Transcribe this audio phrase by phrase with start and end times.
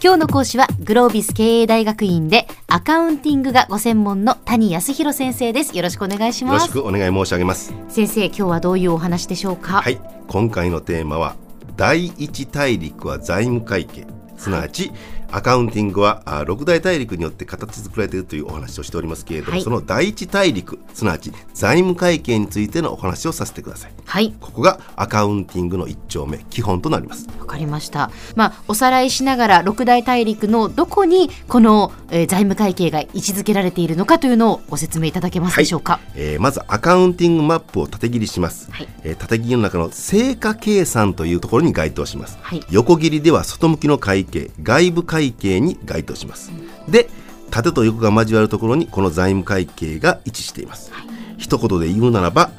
[0.00, 5.76] 今日の講師はグロービス経営大学院でアカウンティングがご専門の谷康弘先生です。
[5.76, 7.74] よろしくお願いしよろますしくお願い申し上げます。
[7.88, 9.82] 先生今日はどういうお話でしょうか？
[9.82, 10.00] はい。
[10.28, 11.34] 今回のテーマは
[11.76, 14.06] 第一大陸は財務会計。
[14.36, 14.92] すなわち、
[15.32, 19.62] アカウンティングはあ六大大陸によって形作られているというお話をしておりますけれども、はい。
[19.62, 23.92] その第一大陸すなわち財務会計についてのお話をさせてください。
[24.04, 24.32] はい。
[24.40, 27.26] ここがアカウンティングの一丁目基本となります。
[27.36, 28.12] わかりました。
[28.36, 35.98] まあ、おさらいしながら六大大陸のどこにこの、えー財務会計が位置づけられているのかというのをご説明いただけますでしょうか。
[36.14, 38.88] えーまずアカウンティングマップを縦切りします、はい。
[39.02, 42.62] えー縦切りの中の成果計算というところに該当します、はい。
[42.70, 46.52] 横切りでは外向きの会計外部会計に該当します、
[46.86, 47.08] で
[47.50, 50.92] 縦と横が交わるところにこの財務会計が位置しています、
[51.38, 52.50] 一言で言うならば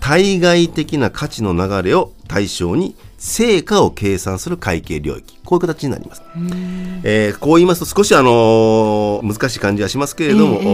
[0.00, 2.94] 対外的な価値の流れを対象に
[3.26, 5.38] 成果を計算する会計領域。
[5.46, 6.22] こういう形になります、
[7.04, 10.64] えーこう言いますと少しあのー難しい感じはしますけれども、え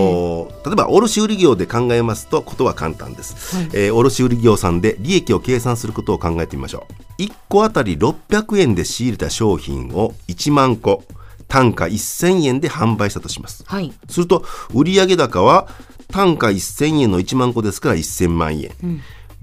[0.65, 6.87] ー例えば卸売業で考えますとことは簡単です、えー卸売業さんで利益を計算することを考えてみましょ
[7.19, 7.23] う。
[7.23, 11.05] 1個あたり600円で仕入れた商品を1万個
[11.47, 13.63] 単価1000円で販売したとします。
[13.67, 13.93] はい。
[14.09, 15.69] すると売上高は
[16.11, 18.71] 単価1000円の1万個ですから1000万円、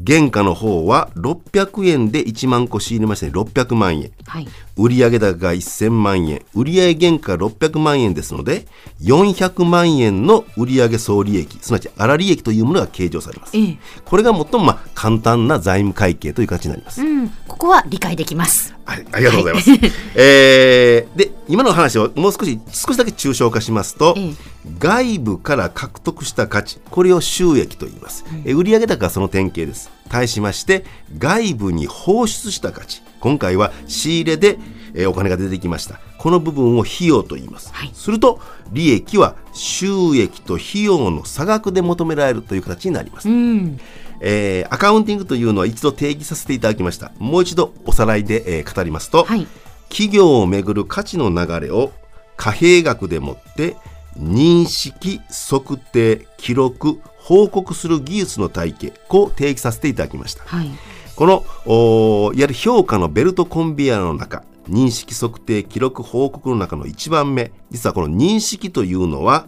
[0.06, 3.32] 原価の方は600円で1万個仕入れましたね。
[3.32, 4.12] 600万円。
[4.26, 4.48] はい。
[4.76, 6.46] 売上高が1000万円。
[6.54, 8.68] 売上原価600万円ですので
[9.02, 13.58] 400万円の売上総利益すなわち粗利益というものが計上されます。
[13.58, 13.78] ええ。
[14.06, 18.76] これが最もまあ簡単な財務会計という形になります、うん、ここは理解できます。
[18.86, 19.72] はい、ありがとうございます。
[20.16, 24.34] えーで今の話をもう少し少しだけ抽象化しますと、ええ。
[24.80, 29.90] 外部から獲得した価値これを収益と言います、え売上高はその典型です。
[30.10, 30.86] 対しまして
[31.18, 33.02] 外部に放出した価値。
[33.20, 34.60] 今回は仕入れで、
[34.94, 36.00] えーお金が出てきました。
[36.18, 37.92] この部分を費用と言います、はい。
[37.94, 38.40] すると
[38.72, 43.80] 利益は収益と費用の差額で求められるという形になります、うん。
[44.20, 47.12] えーアカウンティングというのは一度定義させていただきました。
[47.20, 49.48] もう一度おさらいで、えー語りますと、はい。
[49.90, 51.92] 企業をめぐる価値の流れを
[52.36, 53.76] 貨幣額でもって
[54.20, 60.70] 認識測定記録報告する技術の体系を定義させていただきましたはい。
[61.16, 69.48] このいわゆる評価のベルトコンベヤーの中認識測定記録報告の中の1番目実はこの認識というのは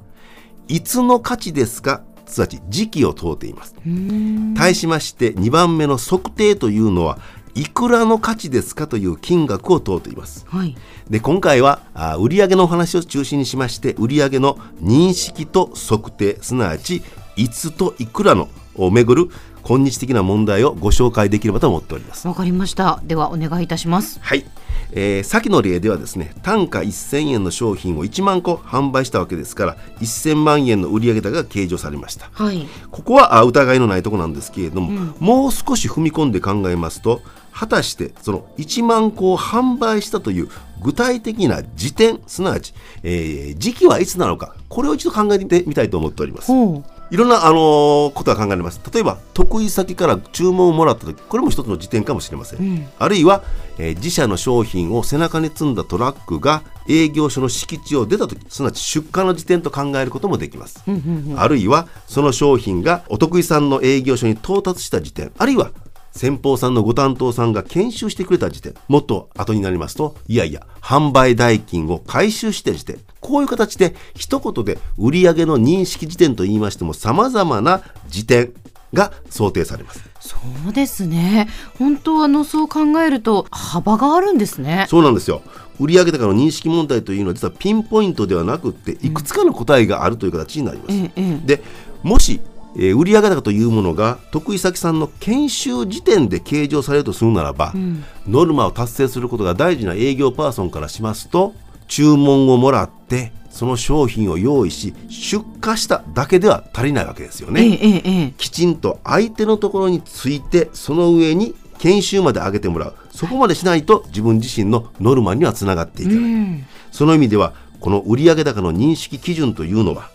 [0.68, 2.02] いつの価値ですか？
[2.26, 4.54] すなわち時期を問うていますうん。
[4.56, 7.18] 対しまして2番目の測定というのは
[7.56, 10.76] いくらの価値ですかという金額を問うていますはい。
[11.10, 17.02] で今回はあ売上のお話を中心にしまして売上の認識と測定すなわち
[17.36, 18.50] いつといくらの
[18.80, 19.30] をめぐる
[19.64, 22.28] 今日的な問題をご紹介できればと思っております。
[22.28, 23.02] わかりました。
[23.04, 24.20] ではお願いいたします。
[24.22, 24.46] はい、
[24.94, 32.30] えー先の例ではですね単価1000円の商品を1万個販売したわけですから1000万円の売上高が計上されました。
[32.32, 32.68] はい。
[32.92, 40.50] ここはあ疑いのないところなんですけれども、もう少し踏み込んで考えますと果たしてその1万個を販売したという
[40.82, 42.74] 具体的な時点すなわち、
[43.04, 46.48] えー時期はいつなのかこれを一度考えてみたいと思っております。
[46.48, 46.99] ほう。
[47.12, 48.80] いろんな、あのーことが考えられます。
[48.94, 52.60] 例えば、得意先から注文をもらった時、これも一つの時点かもしれません。
[52.60, 53.44] うんあるいは、
[53.78, 60.84] えー自社の商品を背中に積んだトラックが営業所の敷地を出た時、すなわち出荷の時点と考えることもできます。
[60.88, 61.40] うんうんうん。
[61.40, 65.72] あるいは、その商品がお得意さんの営業所に到達した時点、あるいは、
[66.12, 78.54] 先方さんのご担当さんが研修してくれた時点、もっと後になりますと、いやいや、販売代金を回収して時点、こういう形で一言で売上の認識時点と言いましても、様々な時点
[78.94, 80.04] が想定されます。
[80.20, 80.38] そ
[80.68, 81.48] うですね。
[81.78, 84.86] 本当あのそう考えると幅があるんですね。
[84.90, 85.42] そうなんですよ。
[85.80, 90.92] 売上高の認識問題というのは実はピンポイントではなくっていくつかの答えがあるという形になります。
[90.92, 91.48] ええええ。
[91.58, 91.64] で
[92.04, 92.42] もし、
[92.76, 101.54] えー売上高というものが得意先さんの研修時点で計上されるとするならば、んノルマを達成することが大事な営業パーソンからしますと
[101.88, 107.62] 注文をもらってその商品を用意し出荷しただけでは足りないわけですよえね。
[107.62, 108.34] えええええ。
[108.38, 116.66] きちんと相手のところについてその上に研修まで上げてもらうそこまでしないと自分自身のノルマにはつながっていけない、うん。
[116.92, 120.12] その意味ではこの売上高の認識基準というのは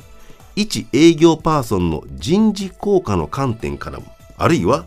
[0.56, 4.06] 一営業パーソンの人事効果の観点からも
[4.36, 4.84] あるいは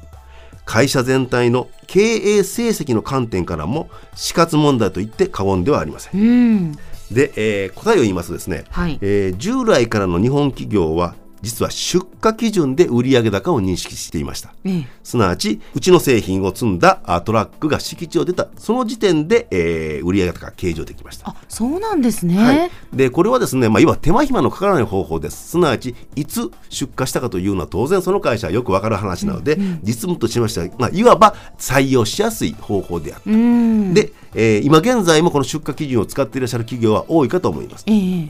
[0.65, 6.21] 会社全体の経営成績の観点からも死活問題と言って過言ではありません。
[6.21, 6.71] うん。
[7.09, 8.99] で、えー答えを言いますとですね、はい。
[9.01, 11.15] えー従来からの日本企業は
[11.47, 14.88] 実は出荷基準で売上高を認識していました、ええ。
[15.01, 21.29] すなわちうちの製品を積んだあトラックが敷地を出たその時点で、えー売上高が計上できました。
[21.29, 25.51] あそうなんですね、はい、でこれはですね、まあ、いわば手間暇のかからない方法です。
[25.51, 33.93] すなわちいつ出荷したかというのは当然その会社はよくわかる話なので、実務としましては、まあ、いわば採用しやすい方法であった、うん。
[33.93, 37.85] で、えー今現在もこの出荷基準を使っていらっしゃる企業は多いかと思います。
[37.88, 38.29] ええ。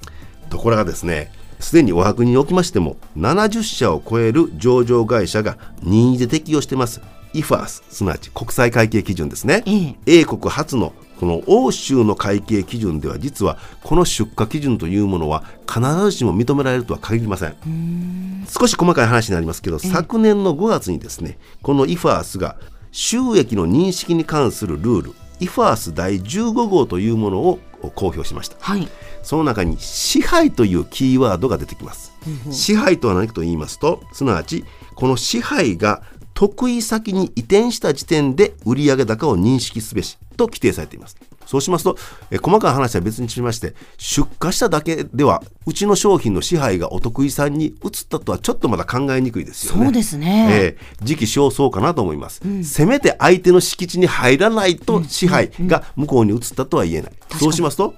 [0.49, 7.01] ところがですねすでにお白におきましても70社を超える上場会社が任意で適用してます。
[7.33, 9.95] IFAS すなわち国際会計基準ですね、ええ。
[10.05, 18.45] 英国初のこの欧州の会計基準では実はこの出荷基準というものは必ずしも認められるとは限りません。
[18.47, 22.55] 少し細かい話になりますけど、昨年の5月にですねこの IFAS が
[22.91, 27.59] 収益の認識に関するルール IFAS 第15号というものを
[27.91, 28.57] 公表しました。
[28.59, 28.87] はい。
[29.23, 32.13] その中に支配というキーワードが出てきます。
[32.51, 36.01] 支配とは何かと言いますと、すなわちこの支配が
[36.37, 41.17] 得意先に移転した時点で売上高を認識すべしと規定されています。
[41.47, 41.97] そうしますと、
[42.29, 47.73] え細かい話は別にしまして、出荷しただけでは、うちの商品の支配がお得意さんに移っ
[48.07, 49.85] たとはちょっとまだ考えにくいですよね。
[49.85, 57.95] そうですね、ええ時期尚早かなと思います、せめて相手の敷地に入らないと支配が向こうに移ったとは言えない、そうしますと、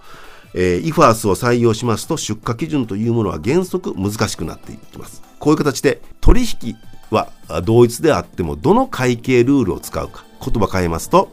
[0.54, 5.22] えー、イファースを採用しますと出荷基準というものは原則難しくなっていきます。
[5.40, 6.78] こういう形で取引
[7.12, 11.30] はあ同一であってもどの会計ルールを使うか言葉変えますと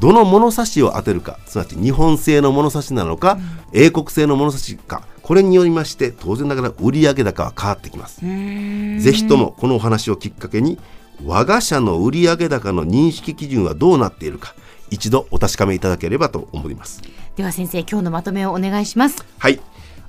[0.00, 3.38] どの物差しを当てるかすなわち日本製の物差しなのか、
[3.72, 8.20] 英国製の物差しかこれによりまして当然ながら売上高は変わってきます。
[8.20, 10.78] ぜひともこのお話をきっかけに
[11.24, 14.56] 我が社の売上高の認識基準はどうなっているか
[14.90, 17.00] 一度お確かめいただければと思います。
[17.36, 19.24] では先生今日のまとめをお願いします。
[19.38, 19.60] はい。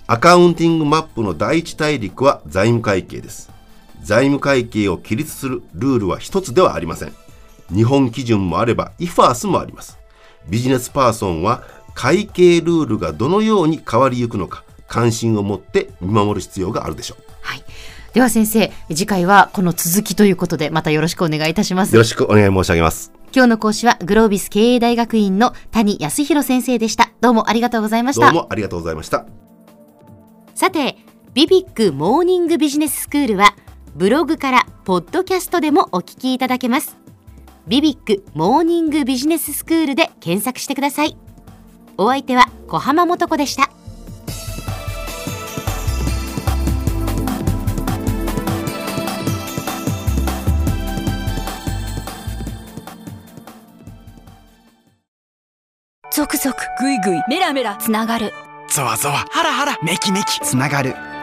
[0.08, 3.50] アカウンティングマップの第一大陸は財務会計です
[4.06, 7.14] 財務会計を規律するルールは一つではありません。
[7.74, 9.98] 日本基準もあれば IFAS もあります。
[10.48, 11.64] ビジネスパーソンは
[11.96, 17.24] 会計ルールがどのように変わりゆくのか関心を持って見守る必要があるでしょう。
[17.42, 17.64] はい。
[18.14, 21.96] では先生次回はこの続きということでまたよろしくお願いいたします。
[21.96, 23.12] よろしくお願い申し上げます。
[23.34, 27.10] 今日の講師はグロービス経営大学院の谷康弘先生でした。
[27.22, 29.26] どうもありがとうございましどうたもありがとうございました。
[30.54, 30.96] さて
[31.34, 33.56] ビビックモーニングビジネススクールは
[33.96, 36.98] ブログからポッドキャストでもお聞きいただけます。
[37.66, 41.16] ビビックモーニングビジネススクールで検索してください。
[41.98, 43.70] お相手は小浜もとこでした。
[56.12, 58.34] ゾクゾクグイグイメラメラつながる。
[58.70, 60.42] ゾワゾワハラハラメキメキ。
[60.42, 60.96] つながる